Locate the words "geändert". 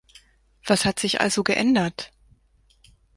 1.43-2.11